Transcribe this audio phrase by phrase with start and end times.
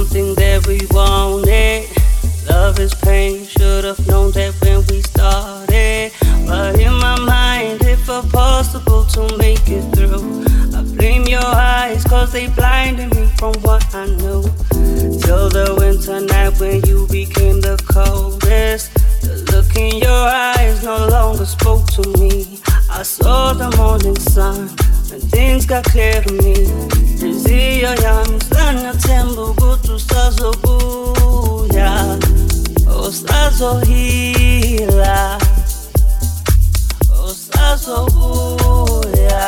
[0.00, 1.86] something that we wanted.
[2.48, 6.10] Love is pain, should've known that when we started.
[6.46, 10.44] But in my mind, if possible to make it through,
[10.74, 14.42] I blame your eyes, cause they blinded me from what I knew.
[15.20, 18.94] Till the winter night when you became the coldest.
[19.20, 22.58] The look in your eyes no longer spoke to me.
[22.88, 24.70] I saw the morning sun
[25.40, 26.54] things got clear to me.
[27.22, 31.90] Rizia yami sana tembo gutu stazoguya
[33.04, 35.18] Ostazohila
[37.24, 39.44] Ostazoguya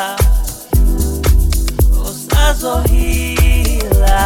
[2.05, 4.19] Ostazohila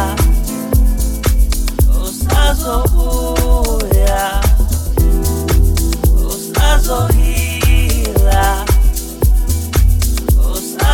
[2.02, 4.22] Ostazoguya
[7.18, 8.42] Ostazohila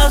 [0.06, 0.10] I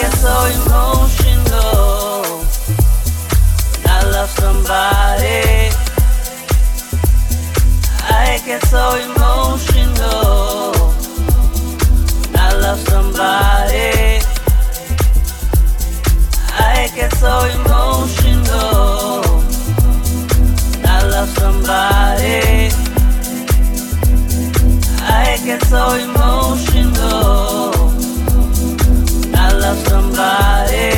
[0.00, 1.04] get so emotional
[3.74, 5.70] when I love somebody.
[8.00, 10.72] I get so emotional
[12.22, 14.22] when I love somebody.
[16.54, 19.27] I get so emotional
[21.36, 22.70] somebody.
[25.00, 27.72] I get so emotional
[29.34, 30.97] I love somebody.